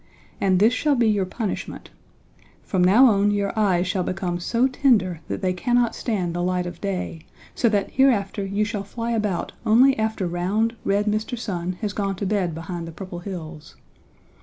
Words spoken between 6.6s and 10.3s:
of day, so that hereafter you shall fly about only after